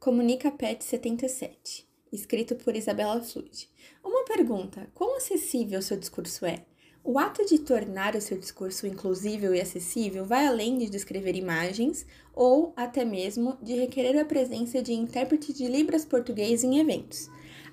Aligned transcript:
Comunica 0.00 0.52
Pet 0.52 0.84
77, 0.84 1.84
escrito 2.12 2.54
por 2.54 2.76
Isabela 2.76 3.20
Flude. 3.20 3.68
Uma 4.02 4.24
pergunta: 4.24 4.88
quão 4.94 5.16
acessível 5.16 5.82
seu 5.82 5.96
discurso 5.96 6.46
é? 6.46 6.64
O 7.02 7.18
ato 7.18 7.44
de 7.44 7.58
tornar 7.58 8.14
o 8.14 8.20
seu 8.20 8.38
discurso 8.38 8.86
inclusível 8.86 9.52
e 9.52 9.60
acessível 9.60 10.24
vai 10.24 10.46
além 10.46 10.78
de 10.78 10.88
descrever 10.88 11.34
imagens 11.34 12.06
ou 12.32 12.72
até 12.76 13.04
mesmo 13.04 13.58
de 13.60 13.74
requerer 13.74 14.16
a 14.20 14.24
presença 14.24 14.80
de 14.80 14.92
intérprete 14.92 15.52
de 15.52 15.66
Libras 15.66 16.04
português 16.04 16.62
em 16.62 16.78
eventos. 16.78 17.28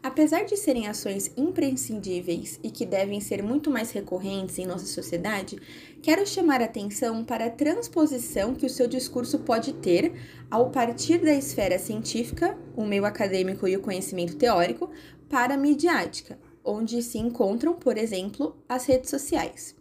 Apesar 0.05 0.45
de 0.45 0.55
serem 0.55 0.87
ações 0.87 1.31
imprescindíveis 1.35 2.59
e 2.61 2.69
que 2.69 2.85
devem 2.85 3.19
ser 3.19 3.41
muito 3.41 3.71
mais 3.71 3.89
recorrentes 3.89 4.59
em 4.59 4.67
nossa 4.67 4.85
sociedade, 4.85 5.57
quero 5.99 6.27
chamar 6.27 6.61
atenção 6.61 7.25
para 7.25 7.47
a 7.47 7.49
transposição 7.49 8.53
que 8.53 8.67
o 8.67 8.69
seu 8.69 8.87
discurso 8.87 9.39
pode 9.39 9.73
ter 9.73 10.13
ao 10.51 10.69
partir 10.69 11.17
da 11.17 11.33
esfera 11.33 11.79
científica, 11.79 12.55
o 12.75 12.85
meio 12.85 13.03
acadêmico 13.03 13.67
e 13.67 13.75
o 13.75 13.81
conhecimento 13.81 14.35
teórico, 14.35 14.91
para 15.27 15.55
a 15.55 15.57
midiática, 15.57 16.37
onde 16.63 17.01
se 17.01 17.17
encontram, 17.17 17.73
por 17.73 17.97
exemplo, 17.97 18.55
as 18.69 18.85
redes 18.85 19.09
sociais. 19.09 19.75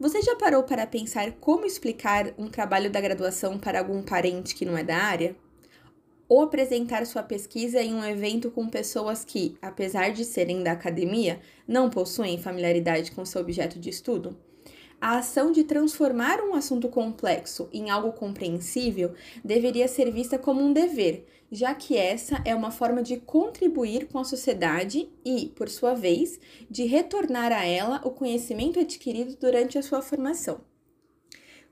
Você 0.00 0.20
já 0.20 0.34
parou 0.34 0.64
para 0.64 0.84
pensar 0.84 1.30
como 1.34 1.64
explicar 1.64 2.34
um 2.36 2.48
trabalho 2.48 2.90
da 2.90 3.00
graduação 3.00 3.56
para 3.56 3.78
algum 3.78 4.02
parente 4.02 4.52
que 4.52 4.64
não 4.64 4.76
é 4.76 4.82
da 4.82 4.96
área? 4.96 5.36
Ou 6.30 6.42
apresentar 6.42 7.04
sua 7.06 7.24
pesquisa 7.24 7.82
em 7.82 7.92
um 7.92 8.04
evento 8.04 8.52
com 8.52 8.68
pessoas 8.68 9.24
que, 9.24 9.56
apesar 9.60 10.12
de 10.12 10.24
serem 10.24 10.62
da 10.62 10.70
academia, 10.70 11.40
não 11.66 11.90
possuem 11.90 12.38
familiaridade 12.38 13.10
com 13.10 13.24
seu 13.24 13.40
objeto 13.40 13.80
de 13.80 13.90
estudo? 13.90 14.36
A 15.00 15.18
ação 15.18 15.50
de 15.50 15.64
transformar 15.64 16.40
um 16.40 16.54
assunto 16.54 16.88
complexo 16.88 17.68
em 17.72 17.90
algo 17.90 18.12
compreensível 18.12 19.12
deveria 19.44 19.88
ser 19.88 20.12
vista 20.12 20.38
como 20.38 20.62
um 20.62 20.72
dever, 20.72 21.26
já 21.50 21.74
que 21.74 21.96
essa 21.96 22.40
é 22.44 22.54
uma 22.54 22.70
forma 22.70 23.02
de 23.02 23.16
contribuir 23.16 24.06
com 24.06 24.20
a 24.20 24.24
sociedade 24.24 25.10
e, 25.24 25.48
por 25.56 25.68
sua 25.68 25.94
vez, 25.94 26.38
de 26.70 26.84
retornar 26.84 27.50
a 27.50 27.64
ela 27.64 28.00
o 28.04 28.10
conhecimento 28.10 28.78
adquirido 28.78 29.34
durante 29.34 29.76
a 29.76 29.82
sua 29.82 30.00
formação. 30.00 30.60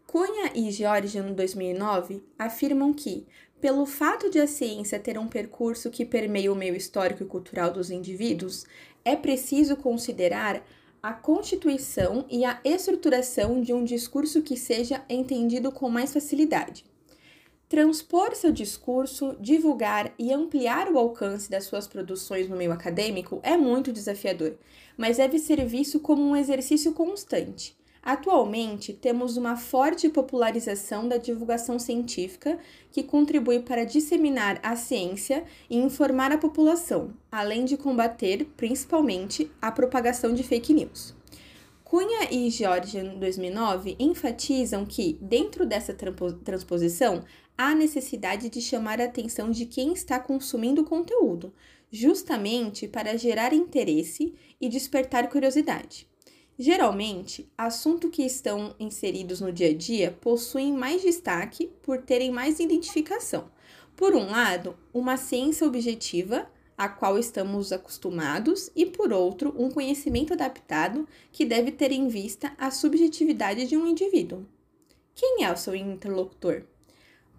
Cunha 0.09 0.51
e 0.55 0.71
George, 0.71 1.21
no 1.21 1.35
2009, 1.35 2.23
afirmam 2.39 2.95
que, 2.95 3.27
pelo 3.61 3.85
fato 3.85 4.31
de 4.31 4.41
a 4.41 4.47
ciência 4.47 4.99
ter 4.99 5.19
um 5.19 5.29
percurso 5.29 5.91
que 5.91 6.03
permeia 6.03 6.51
o 6.51 6.57
meio 6.57 6.75
histórico 6.75 7.23
e 7.23 7.27
cultural 7.27 7.71
dos 7.71 7.91
indivíduos, 7.91 8.65
é 9.05 9.15
preciso 9.15 9.77
considerar 9.77 10.67
a 11.03 11.13
constituição 11.13 12.25
e 12.31 12.43
a 12.47 12.59
estruturação 12.65 13.61
de 13.61 13.75
um 13.75 13.85
discurso 13.85 14.41
que 14.41 14.57
seja 14.57 15.05
entendido 15.11 15.71
com 15.71 15.91
mais 15.91 16.11
facilidade. 16.11 16.87
Transpor 17.69 18.35
seu 18.35 18.51
discurso, 18.51 19.37
divulgar 19.39 20.15
e 20.19 20.33
ampliar 20.33 20.91
o 20.91 20.99
alcance 20.99 21.51
das 21.51 21.65
suas 21.65 21.87
produções 21.87 22.49
no 22.49 22.57
meio 22.57 22.73
acadêmico 22.73 23.41
é 23.43 23.59
muito 23.59 23.93
desafiador, 23.93 24.57
mas 24.97 25.19
deve 25.19 25.39
ser 25.39 25.63
visto 25.67 26.01
como 26.01 26.23
um 26.23 26.35
exercício 26.35 26.95
constante. 26.95 27.77
Atualmente, 28.03 28.93
temos 28.93 29.37
uma 29.37 29.57
forte 29.57 30.09
popularização 30.09 31.09
da 31.09 31.17
divulgação 31.17 31.79
científica 31.79 32.59
que 32.91 33.03
contribui 33.03 33.61
para 33.61 33.85
disseminar 33.85 34.61
a 34.63 34.77
ciência 34.77 35.45
e 35.69 35.77
informar 35.77 36.33
a 36.33 36.39
população, 36.39 37.13
além 37.31 37.65
de 37.65 37.77
combater, 37.77 38.45
principalmente, 38.57 39.51
a 39.61 39.71
propagação 39.71 40.33
de 40.33 40.43
fake 40.43 40.73
news. 40.73 41.15
Cunha 41.85 42.29
e 42.31 42.51
George, 42.51 42.99
em 42.99 43.19
2009, 43.19 43.97
enfatizam 43.99 44.85
que, 44.85 45.19
dentro 45.23 45.65
dessa 45.65 45.95
transposição, 46.45 47.25
há 47.57 47.75
necessidade 47.75 48.49
de 48.51 48.61
chamar 48.61 49.01
a 49.01 49.05
atenção 49.05 49.51
de 49.51 49.67
quem 49.67 49.93
está 49.95 50.21
consumindo 50.21 50.83
o 50.83 50.85
conteúdo, 50.85 51.53
justamente 51.91 52.87
para 52.87 53.17
gerar 53.17 53.55
interesse 53.55 54.35
e 54.61 54.69
despertar 54.69 55.29
curiosidade. 55.31 56.07
Geralmente, 56.61 57.49
assuntos 57.57 58.11
que 58.11 58.25
estão 58.25 58.75
inseridos 58.81 59.41
no 59.41 59.53
dia 59.53 59.69
a 59.69 59.75
dia 59.75 60.11
possuem 60.21 60.73
mais 60.73 61.01
destaque 61.03 61.69
por 61.83 62.03
terem 62.03 62.33
mais 62.33 62.59
identificação. 62.59 63.49
Por 63.95 64.13
um 64.17 64.27
lado, 64.27 64.77
uma 64.93 65.17
ciência 65.17 65.65
objetiva, 65.65 66.51
a 66.77 66.89
qual 66.89 67.17
estamos 67.17 67.71
acostumados, 67.71 68.73
e 68.75 68.85
por 68.85 69.13
outro, 69.13 69.55
um 69.57 69.71
conhecimento 69.71 70.33
adaptado 70.33 71.07
que 71.31 71.45
deve 71.45 71.71
ter 71.71 71.93
em 71.93 72.09
vista 72.09 72.53
a 72.59 72.73
subjetividade 72.73 73.69
de 73.69 73.77
um 73.77 73.87
indivíduo. 73.87 74.45
Quem 75.15 75.45
é 75.45 75.53
o 75.53 75.57
seu 75.57 75.77
interlocutor? 75.77 76.65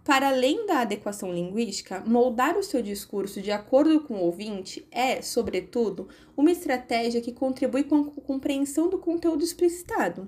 Para 0.10 0.30
além 0.30 0.66
da 0.66 0.80
adequação 0.80 1.32
linguística, 1.32 2.04
moldar 2.04 2.58
o 2.58 2.64
seu 2.64 2.82
discurso 2.82 3.44
de 3.44 3.52
acordo 3.52 4.00
com 4.00 4.16
o 4.16 4.24
ouvinte 4.24 4.84
é, 4.90 5.22
sobretudo, 5.22 6.10
uma 6.36 6.52
estratégia 6.52 7.22
que 7.22 7.32
contribui 7.32 7.84
com 7.84 7.98
a 7.98 8.22
compreensão 8.22 8.90
do 8.90 8.98
conteúdo 8.98 9.44
explicitado. 9.44 10.28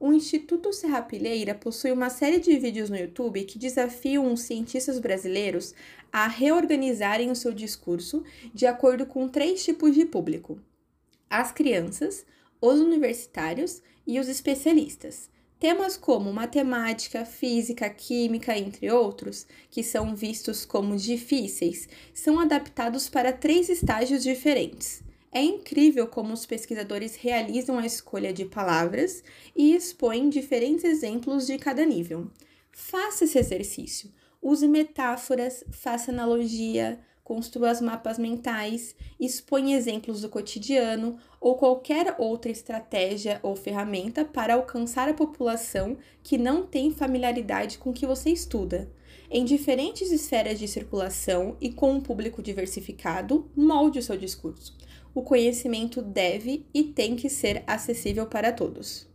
O 0.00 0.12
Instituto 0.12 0.72
Serrapilheira 0.72 1.54
possui 1.54 1.92
uma 1.92 2.10
série 2.10 2.40
de 2.40 2.58
vídeos 2.58 2.90
no 2.90 2.96
YouTube 2.96 3.44
que 3.44 3.56
desafiam 3.56 4.32
os 4.32 4.40
cientistas 4.40 4.98
brasileiros 4.98 5.76
a 6.12 6.26
reorganizarem 6.26 7.30
o 7.30 7.36
seu 7.36 7.52
discurso 7.52 8.24
de 8.52 8.66
acordo 8.66 9.06
com 9.06 9.28
três 9.28 9.64
tipos 9.64 9.94
de 9.94 10.04
público: 10.04 10.58
as 11.30 11.52
crianças, 11.52 12.26
os 12.60 12.80
universitários 12.80 13.80
e 14.04 14.18
os 14.18 14.26
especialistas. 14.28 15.30
Temas 15.64 15.96
como 15.96 16.30
matemática, 16.30 17.24
física, 17.24 17.88
química, 17.88 18.54
entre 18.54 18.90
outros, 18.90 19.46
que 19.70 19.82
são 19.82 20.14
vistos 20.14 20.66
como 20.66 20.94
difíceis, 20.94 21.88
são 22.12 22.38
adaptados 22.38 23.08
para 23.08 23.32
três 23.32 23.70
estágios 23.70 24.22
diferentes. 24.22 25.02
É 25.32 25.42
incrível 25.42 26.06
como 26.06 26.34
os 26.34 26.44
pesquisadores 26.44 27.16
realizam 27.16 27.78
a 27.78 27.86
escolha 27.86 28.30
de 28.30 28.44
palavras 28.44 29.24
e 29.56 29.74
expõem 29.74 30.28
diferentes 30.28 30.84
exemplos 30.84 31.46
de 31.46 31.56
cada 31.56 31.86
nível. 31.86 32.30
Faça 32.70 33.24
esse 33.24 33.38
exercício. 33.38 34.12
Use 34.42 34.68
metáforas, 34.68 35.64
faça 35.72 36.10
analogia, 36.10 37.00
construa 37.24 37.72
os 37.72 37.80
mapas 37.80 38.18
mentais, 38.18 38.94
expõe 39.18 39.72
exemplos 39.72 40.20
do 40.20 40.28
cotidiano 40.28 41.16
ou 41.40 41.56
qualquer 41.56 42.14
outra 42.18 42.52
estratégia 42.52 43.40
ou 43.42 43.56
ferramenta 43.56 44.26
para 44.26 44.54
alcançar 44.54 45.08
a 45.08 45.14
população 45.14 45.96
que 46.22 46.36
não 46.36 46.66
tem 46.66 46.90
familiaridade 46.90 47.78
com 47.78 47.90
o 47.90 47.94
que 47.94 48.06
você 48.06 48.28
estuda. 48.30 48.92
Em 49.30 49.42
diferentes 49.44 50.12
esferas 50.12 50.58
de 50.58 50.68
circulação 50.68 51.56
e 51.60 51.72
com 51.72 51.92
um 51.92 52.00
público 52.00 52.42
diversificado, 52.42 53.50
molde 53.56 53.98
o 53.98 54.02
seu 54.02 54.18
discurso. 54.18 54.76
O 55.14 55.22
conhecimento 55.22 56.02
deve 56.02 56.66
e 56.74 56.84
tem 56.84 57.16
que 57.16 57.30
ser 57.30 57.64
acessível 57.66 58.26
para 58.26 58.52
todos. 58.52 59.13